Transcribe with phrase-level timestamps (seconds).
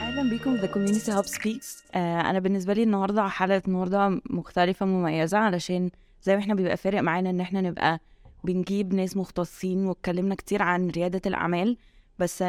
[0.00, 5.90] أهلا بيكم في Community Hub Speaks أنا بالنسبة لي النهارده حلقة النهارده مختلفة مميزة علشان
[6.22, 8.00] زي ما إحنا بيبقى فارق معانا إن إحنا نبقى
[8.44, 11.76] بنجيب ناس مختصين واتكلمنا كتير عن ريادة الأعمال.
[12.18, 12.44] بس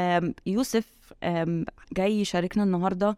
[0.45, 1.13] يوسف
[1.93, 3.17] جاي يشاركنا النهارده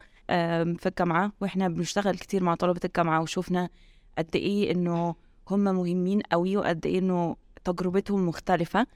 [0.77, 3.69] في الجامعة وإحنا بنشتغل كتير مع طلبة الجامعة وشوفنا
[4.17, 5.15] قد إيه إنه
[5.49, 8.87] هم مهمين قوي وقد إيه إنه تجربتهم مختلفة.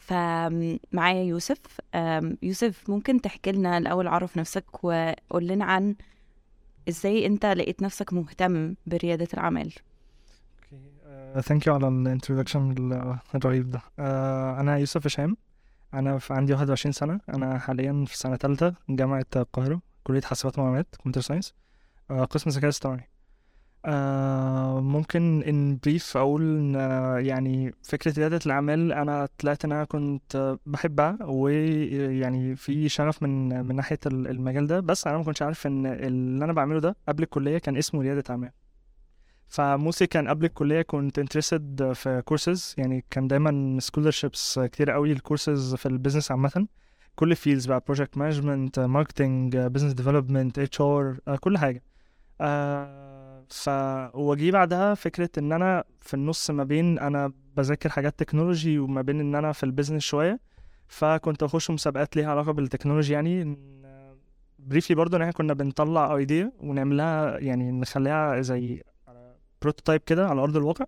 [0.00, 1.80] فمعايا يوسف.
[2.42, 5.94] يوسف ممكن تحكي لنا الأول عرف نفسك وقول لنا عن
[6.88, 9.72] إزاي أنت لقيت نفسك مهتم بريادة الأعمال؟
[11.40, 12.74] thank you على ال introduction
[13.34, 13.80] الرهيب ده.
[13.98, 15.36] آه، أنا يوسف هشام.
[15.94, 17.20] أنا في عندي 21 سنة.
[17.28, 21.54] أنا حاليا في سنة ثالثه جامعة القاهرة كلية حاسبات ومعلومات computer science
[22.30, 23.09] قسم ذكاء اصطناعي.
[23.84, 29.84] آه، ممكن in brief أقول إن آه، يعني فكرة رياده الأعمال أنا طلعت إن أنا
[29.84, 34.80] كنت بحبها ويعني في شغف من من ناحية ال- المجال ده.
[34.80, 38.24] بس أنا ما كنتش عارف إن اللي أنا بعمله ده قبل الكلية كان اسمه رياده
[38.30, 38.50] أعمال.
[39.48, 45.12] ف mostly كان قبل الكلية كنت interested في كورسز يعني كان دايما scholarships كتير قوي
[45.12, 46.66] الكورسز في ال business عامة.
[47.16, 51.82] كل fields بقى project management marketing business development HR كل حاجة.
[52.40, 53.10] آه
[53.50, 53.68] ف
[54.14, 59.20] واجي بعدها فكرة إن أنا في النص ما بين أنا بذاكر حاجات technology وما بين
[59.20, 60.40] إن أنا في ال business شوية
[60.88, 63.56] فكنت أخش مسابقات ليها علاقة بالتكنولوجي يعني.
[64.58, 68.82] briefly برضو إن إحنا كنا بنطلع idea ونعملها يعني نخليها زي
[69.62, 70.84] prototype كده على أرض الواقع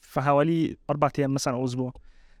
[0.00, 1.92] في حوالي أربع أيام مثلا أو أسبوع.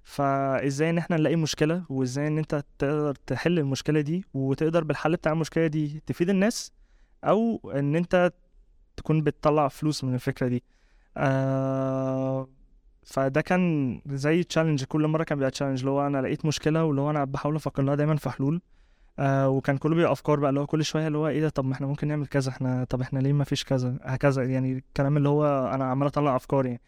[0.04, 5.32] فإزاي إن إحنا نلاقي مشكلة وإزاي إن أنت تقدر تحل المشكلة دي وتقدر بالحل بتاع
[5.32, 6.72] المشكلة دي تفيد الناس
[7.24, 8.32] أو إن أنت
[8.96, 10.62] تكون بتطلع فلوس من الفكرة دي.
[11.16, 12.48] آه
[13.04, 17.00] فده كان زي challenge كل مرة كان بيبقى challenge اللي هو أنا لقيت مشكلة واللي
[17.00, 18.60] هو أنا بحاول أفكر لها دايما في حلول.
[19.18, 21.64] آه وكان كله بيبقى أفكار بقى اللي هو كل شوية اللي هو إيه ده طب
[21.64, 25.16] ما إحنا ممكن نعمل كذا إحنا طب إحنا ليه ما فيش كذا هكذا يعني الكلام
[25.16, 26.80] اللي هو أنا عمال أطلع أفكار يعني.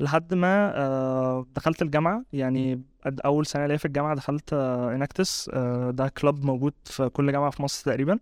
[0.00, 5.90] لحد ما آه دخلت الجامعة يعني أول سنة ليا في الجامعة دخلت آه اناكتس آه
[5.90, 8.18] ده كلاب موجود في كل جامعة في مصر تقريبا.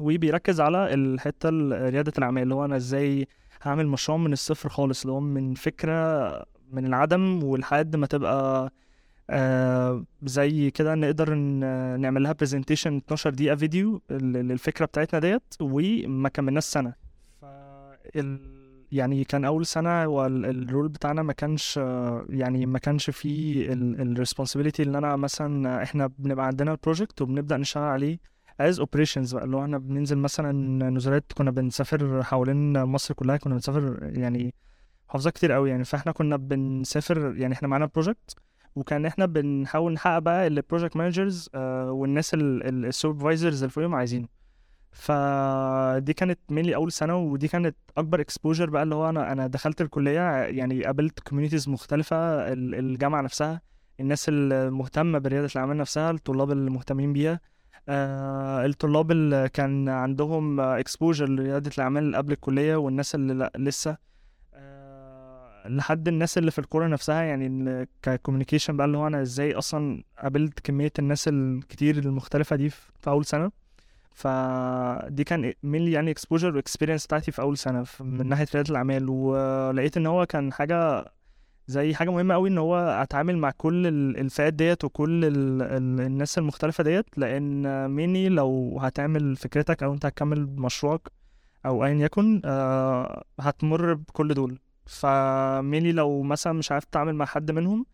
[0.00, 3.28] وبيركز على الحتة ال- ريادة الأعمال اللي هو أنا إزاي
[3.62, 6.28] هعمل مشروع من الصفر خالص اللي هو من فكرة
[6.72, 8.72] من العدم ولحد ما تبقى
[9.30, 11.34] آه زي كده نقدر
[11.98, 16.94] نعمل لها presentation 12 دقيقة فيديو لل- للفكرة بتاعتنا ديت وما كملناش سنة.
[17.40, 17.44] ف
[18.92, 21.76] يعني كان أول سنة وال role بتاعنا ما كانش
[22.28, 27.56] يعني ما كانش فيه ال responsibility اللي أنا مثلا إحنا بنبقى عندنا ال project وبنبدأ
[27.56, 28.18] نشتغل عليه
[28.60, 30.52] as operations بقى اللي هو إحنا بننزل مثلا
[30.90, 34.54] نزولات كنا بنسافر حوالين مصر كلها كنا بنسافر يعني
[35.08, 35.84] محافظات كتير قوي يعني.
[35.84, 38.34] فاحنا كنا بنسافر يعني إحنا معانا project
[38.76, 44.28] وكان إحنا بنحاول نحقق بقى اللي ال project managers والناس ال supervisors اللي فوقهم عايزينه.
[44.92, 49.80] فدي كانت mainly أول سنة ودي كانت أكبر exposure بقى اللي هو أنا أنا دخلت
[49.80, 52.16] الكلية يعني قابلت communities مختلفة
[52.52, 53.60] ال- الجامعة نفسها
[54.00, 57.32] الناس المهتمة برياده الأعمال نفسها الطلاب المهتمين بيها.
[57.32, 57.40] آه
[57.88, 63.96] الطلاب اللي كان عندهم exposure لرياده الأعمال قبل الكلية والناس اللي لسه
[64.54, 69.54] آه، لحد الناس اللي في الكورة نفسها يعني ك communication بقى اللي هو أنا إزاي
[69.54, 73.50] أصلا قابلت كمية الناس الكتير المختلفة دي في أول سنة.
[74.14, 79.08] فدي كان mainly يعني exposure و experience بتاعتي في أول سنة من ناحية رياده الأعمال.
[79.08, 81.04] ولقيت إن هو كان حاجة
[81.70, 86.00] زي حاجة مهمة قوي إن هو أتعامل مع كل ال- الفئات ديت وكل ال ال
[86.00, 91.00] الناس المختلفة ديت لأن mainly لو هتعمل فكرتك أو أنت هتكمل مشروعك
[91.66, 94.58] أو ايا يكن آه، هتمر بكل دول.
[94.86, 97.86] ف mainly لو مثلا مش عارف تتعامل مع حد منهم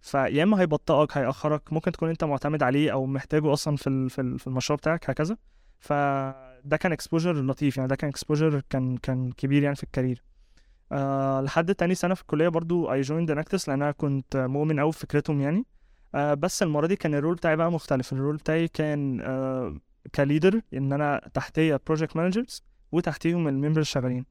[0.00, 4.08] فيا إما هيبطئك هيأخرك ممكن تكون أنت معتمد عليه أو محتاجه أصلا في
[4.38, 5.36] في المشروع بتاعك هكذا.
[5.80, 10.22] فده كان exposure لطيف يعني ده كان exposure كان كان كبير يعني في ال career.
[10.92, 14.90] أه لحد تاني سنة في الكلية برضو I joined Enactus لأن أنا كنت مؤمن أوي
[14.90, 15.64] بفكرتهم يعني.
[16.14, 18.12] أه بس المرة دي كان ال role بتاعي بقى مختلف.
[18.12, 19.76] ال role بتاعي كان أه
[20.14, 24.24] ك leader إن أنا تحتية project managers وتحتيهم ال members شغالين.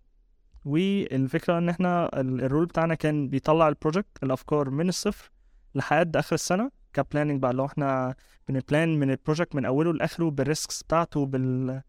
[0.65, 5.31] والفكرة إن إحنا ال- ال role بتاعنا كان بيطلع ال project الأفكار من الصفر
[5.75, 7.51] لحد آخر السنة ك planning بقى.
[7.51, 8.15] اللي هو إحنا
[8.49, 11.81] بن plan من ال project من أوله لآخره بال risks بتاعته بال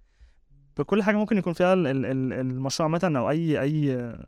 [0.79, 4.27] بكل حاجة ممكن يكون فيها ال- ال- ال- المشروع عامة أو أي أي آه،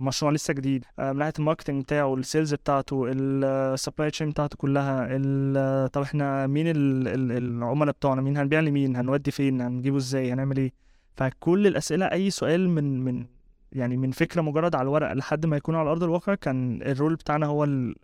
[0.00, 0.84] مشروع لسه جديد.
[0.98, 5.90] آه، من ناحية ال marketing بتاعه ال sales بتاعته ال supply chain بتاعته كلها ال-
[5.90, 10.56] طب إحنا مين ال- ال- العملاء بتوعنا؟ مين هنبيع لمين؟ هنودي فين؟ هنجيبه إزاي؟ هنعمل
[10.56, 10.72] إيه؟
[11.16, 13.26] فكل الأسئلة أي سؤال من من
[13.72, 17.14] يعني من فكرة مجرد على الورق لحد ما يكون على أرض الواقع كان ال role
[17.14, 17.94] بتاعنا هو اللي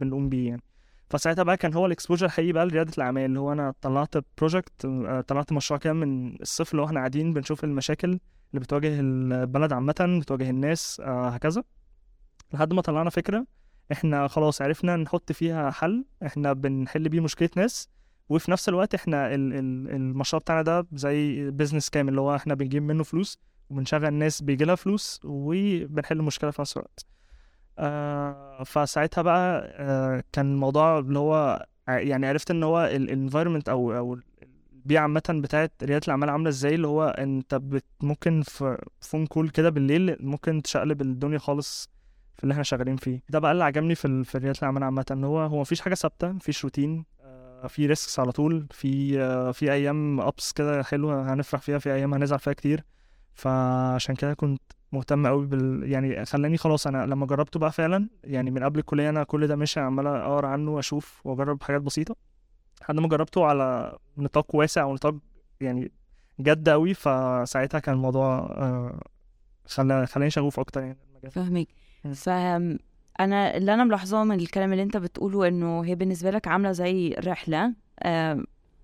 [0.00, 0.62] بنقوم بيه يعني.
[1.10, 4.86] فساعتها بقى كان هو ال exposure الحقيقي بقى لريادة الأعمال اللي هو أنا طلعت project
[5.28, 8.18] طلعت مشروع كده من الصفر اللي هو إحنا قاعدين بنشوف المشاكل
[8.54, 11.64] اللي بتواجه البلد عامة بتواجه الناس آه، هكذا.
[12.52, 13.46] لحد ما طلعنا فكرة
[13.92, 17.88] إحنا خلاص عرفنا نحط فيها حل إحنا بنحل بيه مشكلة ناس
[18.28, 22.54] وفي نفس الوقت إحنا ال ال المشروع بتاعنا ده زي business كامل اللي هو إحنا
[22.54, 23.38] بنجيب منه فلوس
[23.70, 27.06] وبنشغل ناس بيجي لها فلوس وبنحل المشكلة في نفس الوقت.
[27.78, 33.96] آه فساعتها بقى آه كان الموضوع اللي هو يعني عرفت إن هو ال environment أو
[33.96, 34.18] أو
[34.84, 39.48] البيئه عامة بتاعت ريادة الأعمال عاملة إزاي؟ اللي هو أنت بت ممكن في phone call
[39.48, 41.90] كده بالليل ممكن تشقلب الدنيا خالص
[42.36, 43.22] في اللي إحنا شغالين فيه.
[43.28, 45.94] ده بقى اللي عجبني في ال- في ريادة الأعمال عامة إن هو هو مفيش حاجة
[45.94, 51.32] ثابتة مفيش روتين آه، في risks على طول في آه، في أيام ups كده حلوة
[51.32, 52.84] هنفرح فيها في أيام هنزعل فيها كتير.
[53.34, 58.50] فعشان كده كنت مهتم قوي بال يعني خلاني خلاص أنا لما جربته بقى فعلا يعني
[58.50, 62.16] من قبل الكلية أنا كل ده ماشي عمال أقرأ عنه وأشوف وأجرب حاجات بسيطة.
[62.84, 65.14] لحد ما جربته على نطاق واسع ونطاق
[65.60, 65.92] يعني
[66.40, 69.00] جد قوي فساعتها كان الموضوع آه،
[69.66, 71.68] خلى خلاني شغوف أكتر يعني المجال فاهمك
[72.04, 72.12] مم.
[72.12, 77.14] فانا اللي أنا ملاحظاه من الكلام اللي أنت بتقوله إنه هي بالنسبة لك عاملة زي
[77.18, 77.74] رحلة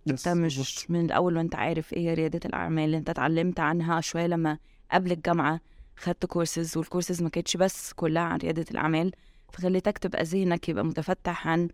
[0.06, 0.90] بس أنت مش.
[0.90, 4.58] من الأول وأنت عارف إيه ريادة الأعمال أنت اتعلمت عنها شوية لما
[4.92, 5.60] قبل الجامعة
[5.96, 9.12] خدت courses وال courses ما كانتش بس كلها عن ريادة الأعمال
[9.52, 11.68] فخليتك تبقى ذهنك يبقى متفتح عن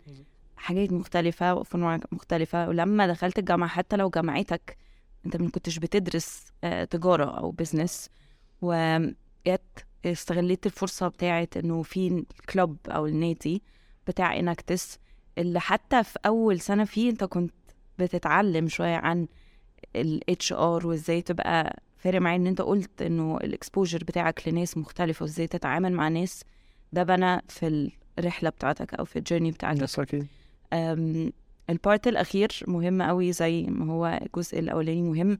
[0.57, 2.69] حاجات مختلفة وفنون مختلفة.
[2.69, 4.77] ولما دخلت الجامعة حتى لو جامعتك
[5.27, 8.11] انت ما كنتش بتدرس آه، تجارة أو business
[8.63, 13.63] وجت استغليت الفرصة بتاعت إنه في ال club أو النادي
[14.07, 14.99] بتاع Enactus
[15.39, 17.55] اللي حتى في أول سنة فيه انت كنت
[17.99, 19.27] بتتعلم شوية عن
[19.97, 20.53] ال HR
[20.85, 25.93] وإزاي تبقى فارق معايا إن انت قلت إنه ال exposure بتاعك لناس مختلفة وإزاي تتعامل
[25.93, 26.45] مع ناس.
[26.93, 29.81] ده بنى في الرحلة بتاعتك أو في ال journey بتاعتك.
[31.71, 35.39] ال part الأخير مهم قوي زي ما هو الجزء الأولاني مهم.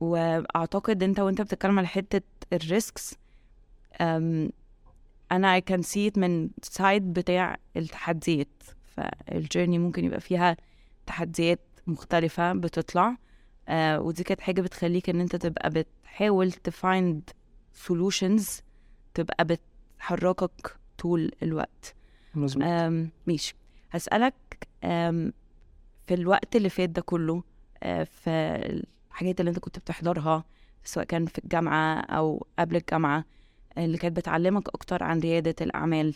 [0.00, 2.22] وأعتقد أنت وأنت بتتكلم على حتة
[2.52, 3.14] ال risks
[5.32, 8.62] أنا I can see it من side بتاع التحديات.
[8.96, 10.56] فال journey ممكن يبقى فيها
[11.06, 13.16] تحديات مختلفة بتطلع.
[13.68, 17.30] آه ودي كانت حاجة بتخليك إن أنت تبقى بتحاول ت find
[17.86, 18.42] solutions
[19.14, 21.94] تبقى بتحركك طول الوقت.
[22.36, 22.64] مظبوط.
[23.26, 23.54] ماشي.
[23.90, 24.34] هسألك
[26.06, 27.42] في الوقت اللي فات ده كله
[27.82, 28.30] أه، في
[29.10, 30.44] الحاجات اللي انت كنت بتحضرها
[30.84, 33.24] سواء كان في الجامعة أو قبل الجامعة
[33.78, 36.14] اللي كانت بتعلمك أكتر عن ريادة الأعمال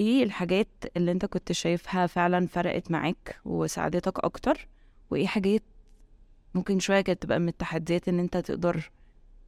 [0.00, 4.68] إيه الحاجات اللي انت كنت شايفها فعلا فرقت معاك وساعدتك أكتر؟
[5.10, 5.62] وإيه حاجات
[6.54, 8.90] ممكن شوية كانت تبقى من التحديات إن انت تقدر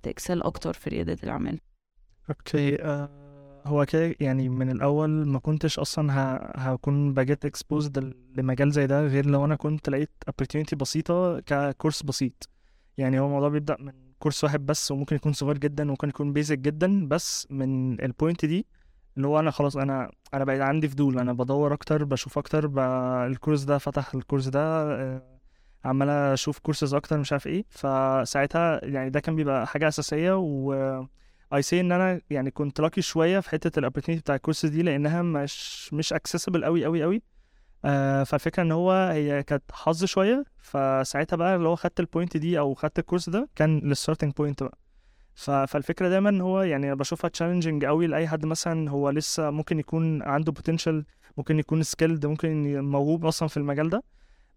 [0.02, 1.58] ت excel أكتر في ريادة الأعمال؟
[2.30, 3.23] okay آه
[3.66, 6.52] هو كده يعني من الأول ما كنتش أصلا ه...
[6.56, 12.02] هكون بقيت exposed لمجال زي ده غير لو أنا كنت لقيت opportunity بسيطة ك course
[12.02, 12.48] بسيط.
[12.98, 16.58] يعني هو الموضوع بيبدأ من course واحد بس وممكن يكون صغير جدا وممكن يكون basic
[16.58, 18.66] جدا بس من ال point دي
[19.16, 21.18] اللي هو أنا خلاص أنا أنا بقيت عندي فضول.
[21.18, 22.78] أنا بدور أكتر بشوف أكتر ب...
[23.26, 24.60] ال course ده فتح ال course ده
[24.94, 25.22] آه،
[25.84, 27.64] عمال أشوف كورسز أكتر مش عارف إيه.
[27.70, 30.74] فساعتها يعني ده كان بيبقى حاجة أساسية و
[31.54, 34.82] I see إن أنا يعني كنت lucky شوية في حتة ال opportunity بتاع الكورسز دي
[34.82, 37.22] لأنها مش مش accessible قوي قوي قوي
[37.84, 40.44] آه فالفكرة إن هو هي كانت حظ شوية.
[40.58, 43.89] فساعتها بقى اللي هو خدت ال point دي أو خدت ال course ده كان لل
[43.89, 44.78] starting point بقى.
[45.34, 50.22] فالفكرة دايما إن هو يعني بشوفها challenging قوي لأي حد مثلا هو لسه ممكن يكون
[50.22, 51.04] عنده potential
[51.36, 54.02] ممكن يكون skilled ممكن موهوب أصلا في المجال ده.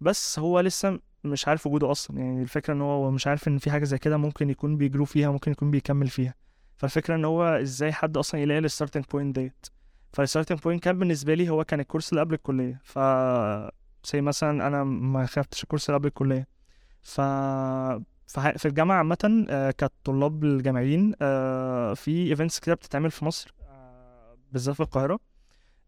[0.01, 2.17] بس هو لسه مش عارف وجوده أصلا.
[2.19, 5.05] يعني الفكرة إن هو مش عارف إن في حاجة زي كده ممكن يكون بي grow
[5.05, 6.33] فيها ممكن يكون بيكمل فيها.
[6.77, 9.65] فالفكرة إن هو إزاي حد أصلا يلاقي ال starting point ديت
[10.13, 12.81] فال starting point كان بالنسبة لي هو كان ال course اللي قبل الكلية.
[12.83, 12.99] ف
[14.05, 16.47] زي مثلا أنا ما خدتش ال course اللي قبل الكلية.
[17.01, 17.21] ف
[18.57, 24.75] في الجامعة عامة آه، كطلاب الجامعيين آه، في events كده بتتعمل في مصر آه، بالذات
[24.75, 25.19] في القاهرة.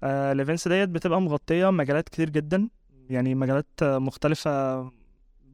[0.04, 2.70] ال events ديت بتبقى مغطية مجالات كتير جدا.
[3.10, 4.82] يعني مجالات مختلفة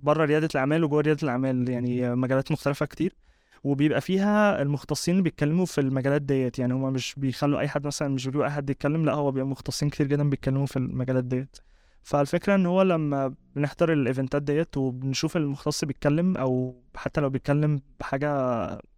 [0.04, 1.70] بره ريادة الأعمال وجوه ريادة الأعمال.
[1.70, 3.16] يعني مجالات مختلفة كتير.
[3.64, 6.60] وبيبقى فيها المختصين بيتكلموا في المجالات ديت.
[6.60, 9.48] يعني هما مش بيخلوا أي حد مثلا مش بيقولوا اي حد يتكلم لأ هو بيبقى
[9.48, 11.58] مختصين كتير جدا بيتكلموا في المجالات ديت.
[12.04, 18.30] فالفكرة إن هو لما بنحضر الايفنتات ديت وبنشوف المختص بيتكلم أو حتى لو بيتكلم بحاجة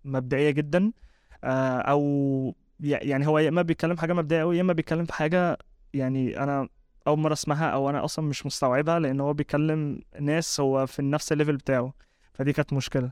[0.05, 0.91] مبدئية جدا
[1.43, 5.57] آه، أو يعني هو يا إما بيتكلم حاجة مبدئية قوي يا إما بيتكلم في حاجة
[5.93, 6.69] يعني أنا
[7.07, 11.31] أول مرة أسمعها أو أنا أصلا مش مستوعبها لأن هو بيكلم ناس هو في نفس
[11.31, 11.93] ال level بتاعه.
[12.33, 13.11] فدي كانت مشكلة.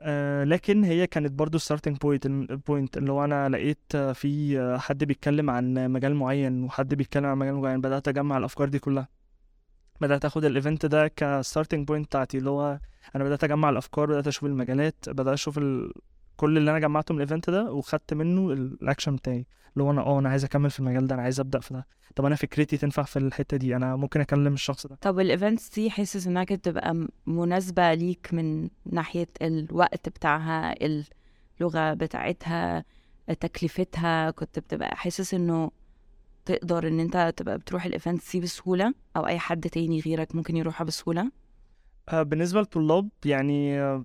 [0.00, 2.26] آه لكن هي كانت برضو point
[2.66, 7.54] point اللي هو أنا لقيت في حد بيتكلم عن مجال معين وحد بيتكلم عن مجال
[7.54, 9.08] معين بدأت أجمع الأفكار دي كلها.
[10.00, 12.80] بدأت آخد ال event ده ك starting point بتاعتي اللي هو
[13.16, 15.92] أنا بدأت أجمع الأفكار بدأت أشوف المجالات بدأت أشوف ال...
[16.38, 19.46] كل اللي أنا جمعته من ال event ده وخدت منه الاكشن بتاعي.
[19.72, 21.86] اللي هو أنا آه أنا عايز أكمل في المجال ده أنا عايز أبدأ في ده.
[22.16, 24.98] طب أنا فكرتي تنفع في الحتة دي؟ أنا ممكن أكلم الشخص ده.
[25.00, 30.74] طب ال events دي حاسس إنها كانت تبقى م- مناسبة ليك من ناحية الوقت بتاعها
[31.60, 32.84] اللغة بتاعتها
[33.40, 35.70] تكلفتها؟ كنت بتبقى حاسس إنه
[36.44, 40.56] تقدر إن أنت تبقى بتروح ال events دي بسهولة؟ أو أي حد تاني غيرك ممكن
[40.56, 41.30] يروحها بسهولة؟
[42.08, 44.04] آه، بالنسبة للطلاب يعني آه،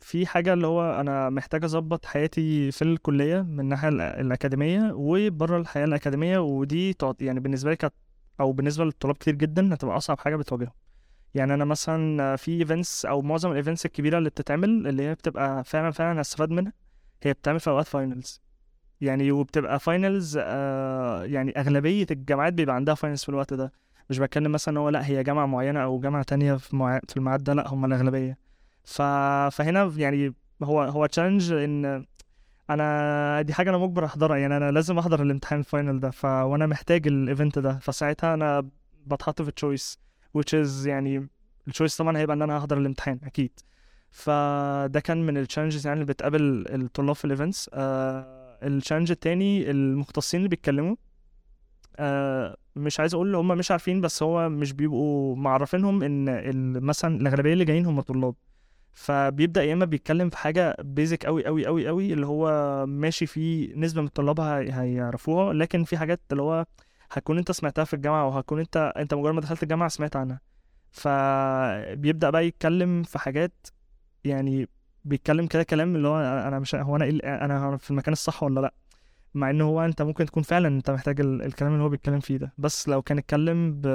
[0.00, 5.58] في حاجة اللي هو أنا محتاج أظبط حياتي في الكلية من الناحية الأ- الأكاديمية وبره
[5.58, 7.94] الحياة الأكاديمية ودي يعني بالنسبة لي كانت
[8.40, 10.72] أو بالنسبة للطلاب كتير جدا هتبقى أصعب حاجة بتواجههم.
[11.34, 15.64] يعني أنا مثلا في events أو معظم ال events الكبيرة اللي بتتعمل اللي هي بتبقى
[15.64, 16.72] فعلا فعلا هستفاد منها
[17.22, 18.40] هي بتعمل في أوقات finals
[19.00, 23.72] يعني وبتبقى finals آه يعني أغلبية الجامعات بيبقى عندها finals في الوقت ده.
[24.10, 27.00] مش بتكلم مثلا هو لأ هي جامعة معينة أو جامعة تانية في.
[27.08, 28.38] في الميعاد ده لأ هم الأغلبية.
[28.86, 29.02] ف...
[29.56, 32.06] فهنا يعني هو هو challenge إن
[32.70, 34.36] أنا دي حاجة أنا مجبر أحضرها.
[34.36, 36.10] يعني أنا لازم أحضر الامتحان ال final ده.
[36.10, 36.24] ف...
[36.24, 37.78] وأنا محتاج ال event ده.
[37.78, 38.68] فساعتها أنا
[39.06, 39.98] بتحط في تشويس
[40.38, 41.28] which is يعني
[41.68, 43.60] التشويس طبعا هيبقى إن أنا أحضر الامتحان أكيد.
[44.10, 49.10] فده كان من ال challenges يعني اللي بتقابل الطلاب في ال events آه ال challenge
[49.10, 50.96] التاني المختصين اللي بيتكلموا.
[51.96, 57.52] آه مش عايز أقول هم مش عارفين بس هو مش بيبقوا معرفينهم إن مثلا الأغلبية
[57.52, 58.34] اللي جايين هم طلاب.
[58.98, 62.50] فبيبدأ يا إما بيتكلم في حاجة basic قوي قوي قوي قوي اللي هو
[62.86, 66.66] ماشي فيه نسبة من الطلاب هي- هيعرفوها لكن في حاجات اللي هو
[67.12, 70.40] هتكون أنت سمعتها في الجامعة وهتكون أنت أنت مجرد ما دخلت الجامعة سمعت عنها.
[70.90, 73.66] فبيبدأ بقى يتكلم في حاجات
[74.24, 74.68] يعني
[75.04, 78.60] بيتكلم كده كلام اللي هو أنا مش هو أنا إيه- أنا في المكان الصح ولا
[78.60, 78.74] لأ؟
[79.34, 82.36] مع إن هو أنت ممكن تكون فعلا أنت محتاج ال- الكلام اللي هو بيتكلم فيه
[82.36, 82.52] ده.
[82.58, 83.86] بس لو كان اتكلم ب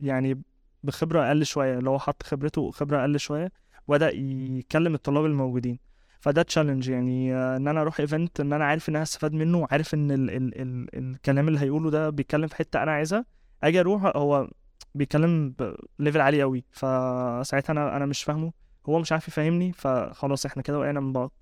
[0.00, 0.42] يعني
[0.82, 3.52] بخبرة أقل شوية لو حط خبرته خبرة أقل شوية
[3.92, 4.10] وبدأ
[4.58, 5.78] يكلم الطلاب الموجودين.
[6.20, 9.58] فده challenge يعني آه، إن أنا أروح event إن أنا عارف إن أنا هستفاد منه
[9.58, 13.24] وعارف إن ال ال ال الكلام اللي هيقوله ده بيتكلم في حتة أنا عايزها.
[13.62, 14.50] أجي أروح هو
[14.94, 15.54] بيتكلم
[15.98, 18.52] ب level عالي قوي فساعتها أنا أنا مش فاهمه.
[18.88, 21.32] هو مش عارف يفهمني فخلاص إحنا كده وقعنا من بعض.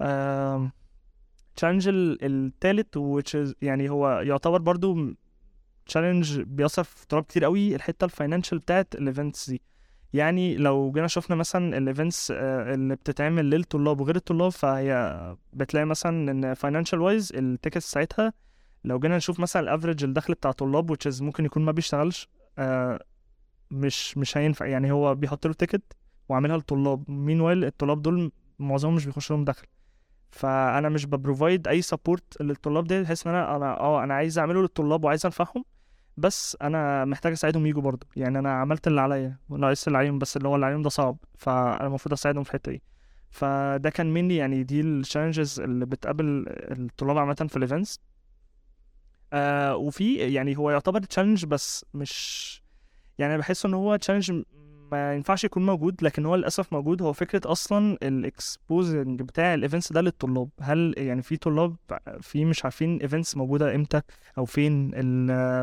[0.00, 0.72] آم،
[1.56, 1.88] challenge
[2.22, 5.14] التالت which يعني هو يعتبر برضو
[5.86, 9.62] challenge بيأثر في طلاب كتير قوي الحتة ال financial بتاعت ال events دي.
[10.12, 16.30] يعني لو جينا شفنا مثلا ال events اللي بتتعمل للطلاب وغير الطلاب فهي بتلاقي مثلا
[16.30, 18.32] إن financial wise ال tickets ساعتها
[18.84, 23.00] لو جينا نشوف مثلا ال average الدخل بتاع طلاب which ممكن يكون ما بيشتغلش آه،
[23.70, 24.66] مش مش هينفع.
[24.66, 25.82] يعني هو بيحط له ticket
[26.28, 29.66] وعاملها للطلاب مين while الطلاب دول معظمهم مش بيخش لهم دخل.
[30.30, 34.38] فأنا مش ب provide أي support للطلاب دي بحيث إن أنا أنا آه أنا عايز
[34.38, 35.64] أعمله للطلاب وعايز أنفعهم.
[36.16, 38.06] بس أنا محتاج أساعدهم يجوا برضه.
[38.16, 41.16] يعني أنا عملت اللي عليا وناقص اللي عليهم بس اللي هو اللي عليهم ده صعب
[41.38, 42.82] فأنا المفروض أساعدهم في الحتة دي.
[43.30, 48.00] فده كان مني يعني دي ال challenges اللي بتقابل الطلاب عامة في ال events
[49.32, 52.62] آه وفي يعني هو يعتبر challenge بس مش
[53.18, 54.42] يعني بحس إن هو challenge
[54.92, 57.02] ما ينفعش يكون موجود لكن هو للأسف موجود.
[57.02, 60.48] هو فكرة أصلا ال exposing بتاع ال events ده للطلاب.
[60.60, 61.76] هل يعني في طلاب
[62.20, 64.00] في مش عارفين events موجودة إمتى؟
[64.38, 64.90] أو فين؟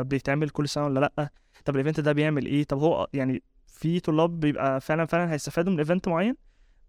[0.03, 1.29] بيتعمل كل سنة ولا لأ؟
[1.65, 5.73] طب ال event ده بيعمل إيه؟ طب هو يعني في طلاب بيبقى فعلا فعلا هيستفادوا
[5.73, 6.35] من event معين؟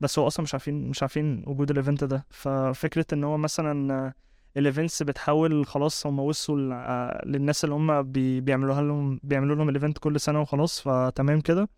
[0.01, 2.27] بس هو أصلا مش عارفين مش عارفين وجود ال event ده.
[2.31, 4.13] ففكرة إن هو مثلا
[4.57, 9.74] ال events بتحاول خلاص هم وصلوا للناس اللي هم بي بيعملوها لهم بيعملوا لهم ال
[9.74, 11.69] event كل سنة وخلاص فتمام كده.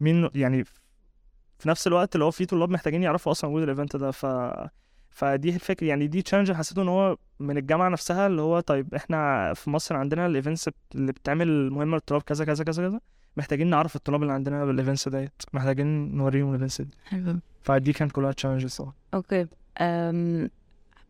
[0.00, 0.64] مين يعني
[1.58, 4.10] في نفس الوقت اللي هو في طلاب محتاجين يعرفوا أصلا وجود ال event ده.
[4.10, 4.26] ف
[5.10, 5.86] فدي الفكرة.
[5.86, 9.96] يعني دي challenge حسيته إن هو من الجامعة نفسها اللي هو طيب إحنا في مصر
[9.96, 13.00] عندنا ال events اللي بتعمل مهمة للطلاب كذا كذا كذا كذا.
[13.36, 15.42] محتاجين نعرف الطلاب اللي عندنا بال events ديت.
[15.52, 16.90] محتاجين نوريهم ال events دي.
[17.04, 17.38] حلو.
[17.62, 18.82] فدي كانت كلها challenges
[19.14, 19.46] Okay.
[19.80, 20.50] أم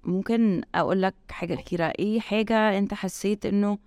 [0.04, 1.92] ممكن أقول لك حاجة أخيرة.
[1.98, 3.78] إيه حاجة أنت حسيت إنه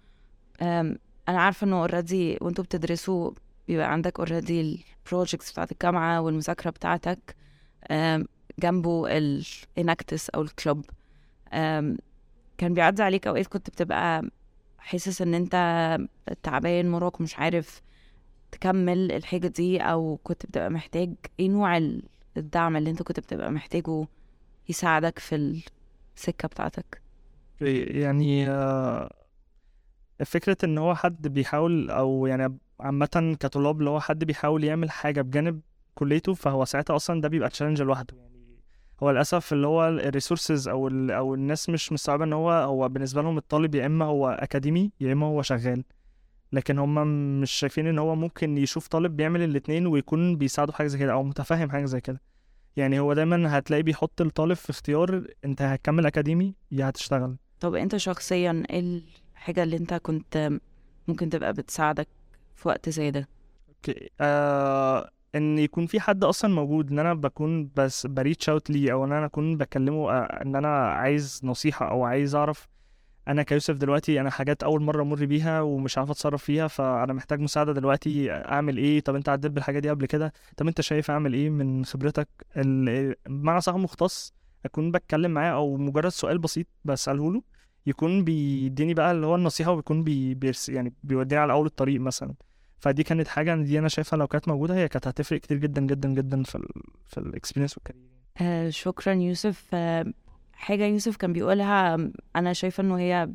[0.62, 3.32] أنا عارفة إنه already وأنتوا بتدرسوا
[3.72, 7.36] بيبقى عندك already ال projects بتاعت الجامعة والمذاكرة بتاعتك
[8.60, 10.86] جنبه ال Enactus أو ال club
[12.58, 14.30] كان بيعدي عليك أوقات كنت بتبقى
[14.80, 15.56] حاسس إن أنت
[16.44, 17.82] تعبان مراك مش عارف
[18.52, 22.04] تكمل الحاجة دي أو كنت بتبقى محتاج إيه نوع ال-
[22.38, 24.08] الدعم اللي أنت كنت بتبقى محتاجه
[24.70, 25.62] يساعدك في
[26.18, 27.02] السكة بتاعتك.
[27.62, 29.14] يعني آه،
[30.26, 35.22] فكرة إن هو حد بيحاول أو يعني عامة كطلاب اللي هو حد بيحاول يعمل حاجة
[35.22, 35.62] بجانب
[35.96, 38.18] كليته فهو ساعتها أصلا ده بيبقى challenge لوحده.
[38.18, 38.32] يعني
[39.04, 42.90] هو للأسف اللي هو ال resources أو ال أو الناس مش مستوعبة إن هو هو
[42.90, 45.84] بالنسبة لهم الطالب يا إما هو academy يا إما هو شغال.
[46.54, 47.08] لكن هم
[47.42, 51.12] مش شايفين إن هو ممكن يشوف طالب بيعمل الاتنين ويكون بيساعده في حاجة زي كده
[51.14, 52.22] أو متفاهم حاجة زي كده.
[52.76, 57.36] يعني هو دايما هتلاقي بيحط الطالب في اختيار أنت هتكمل اكاديمي يا هتشتغل.
[57.60, 59.02] طب أنت شخصيا إيه
[59.36, 60.60] الحاجة اللي أنت كنت
[61.08, 62.08] ممكن تبقى بتساعدك
[62.62, 63.28] في وقت زي ده.
[63.70, 64.10] Okay.
[64.22, 68.92] آه إن يكون في حد أصلا موجود إن أنا بكون بس ب reach out ليه
[68.92, 72.68] أو إن أنا أكون بكلمه آه، إن أنا عايز نصيحة أو عايز أعرف
[73.28, 77.40] أنا كيوسف دلوقتي أنا حاجات أول مرة أمر بيها ومش عارف أتصرف فيها فأنا محتاج
[77.40, 81.34] مساعدة دلوقتي أعمل إيه؟ طب أنت عديت بالحاجة دي قبل كده؟ طب أنت شايف أعمل
[81.34, 82.28] إيه من خبرتك؟
[83.28, 84.34] مع صاحب مختص
[84.66, 87.42] أكون بتكلم معاه أو مجرد سؤال بسيط بسأله له
[87.86, 92.34] يكون بيديني بقى اللي هو النصيحة وبيكون بي بيرس يعني بيوديني على أول الطريق مثلا.
[92.82, 96.10] فدي كانت حاجة دي أنا شايفها لو كانت موجودة هي كانت هتفرق كتير جدا جدا
[96.10, 96.68] جدا في ال
[97.08, 98.02] في ال experience وال career
[98.42, 99.66] آه شكرا يوسف.
[99.74, 100.06] آه
[100.54, 103.30] حاجة يوسف كان بيقولها آم، أنا شايفة إنه هي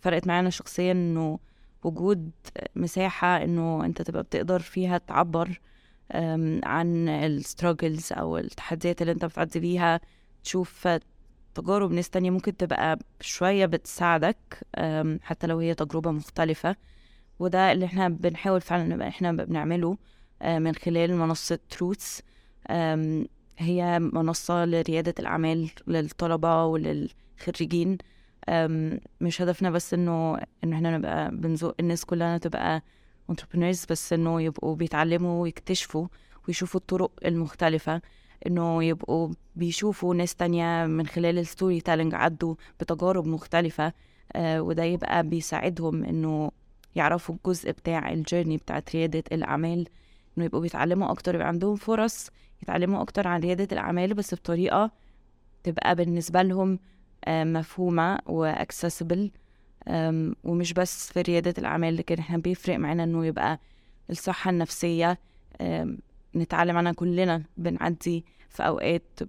[0.00, 1.38] فرقت معانا شخصيا إنه
[1.84, 2.30] وجود
[2.76, 5.60] مساحة إنه أنت تبقى بتقدر فيها تعبر
[6.64, 10.00] عن الستراجلز أو التحديات اللي أنت بتعدي بيها
[10.44, 10.88] تشوف
[11.54, 14.36] تجارب ناس تانية ممكن تبقى شوية بتساعدك
[15.22, 16.76] حتى لو هي تجربة مختلفة.
[17.42, 19.96] وده اللي إحنا بنحاول فعلا نبقى إحنا بنعمله
[20.42, 22.22] آه، من خلال منصة Troots
[23.58, 27.98] هي منصة لريادة الأعمال للطلبة وللخريجين.
[29.20, 32.82] مش هدفنا بس إنه ان إحنا نبقى بنزق الناس كلها تبقى
[33.32, 36.06] entrepreneurs بس إنه يبقوا بيتعلموا ويكتشفوا
[36.48, 38.00] ويشوفوا الطرق المختلفة.
[38.46, 43.92] إنه يبقوا بيشوفوا ناس تانية من خلال ال storytelling عدوا بتجارب مختلفة
[44.32, 46.50] آه وده يبقى بيساعدهم إنه
[46.94, 49.88] يعرفوا الجزء بتاع الجيرني بتاعت ريادة الأعمال
[50.38, 52.30] إنه يبقوا بيتعلموا أكتر يبقى عندهم فرص
[52.62, 54.90] يتعلموا أكتر عن ريادة الأعمال بس بطريقة
[55.62, 56.78] تبقى بالنسبة لهم
[57.24, 59.30] آه، مفهومة وأكسسبل
[60.44, 63.60] ومش بس في ريادة الأعمال لكن إحنا بيفرق معانا إنه يبقى
[64.10, 65.18] الصحة النفسية
[66.36, 69.20] نتعلم عنها كلنا بنعدي في أوقات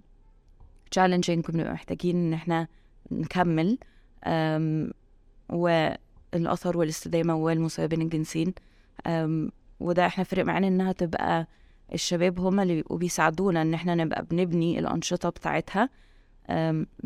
[0.98, 2.68] challenging وبنبقى محتاجين إن إحنا
[3.10, 3.78] نكمل
[4.26, 4.90] آم،
[6.34, 8.54] والأثر والاستدامة والمساواة بين الجنسين
[9.80, 11.46] وده إحنا فرق معانا إنها تبقى
[11.94, 15.88] الشباب هما اللي بيبقوا بيساعدونا إن إحنا نبقى بنبني الأنشطة بتاعتها.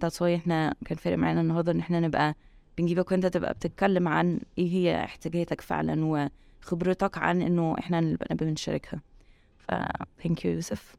[0.01, 2.35] that's why إحنا كان فارق معانا النهارده إن إحنا نبقى
[2.79, 6.29] بنجيبك وأنت تبقى بتتكلم عن إيه هي احتياجاتك فعلا
[6.64, 9.01] وخبرتك عن إنه إحنا نبقى بنشاركها.
[9.59, 9.71] ف
[10.22, 10.97] thank you يوسف.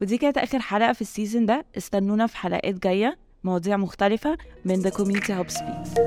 [0.00, 1.64] ودي كانت آخر حلقة في السيزون ده.
[1.76, 3.18] استنونا في حلقات جاية.
[3.44, 6.00] مواضيع مختلفة من The Community Hub Speaks